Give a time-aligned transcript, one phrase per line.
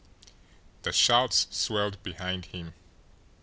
[0.81, 2.73] The shouts swelled behind him.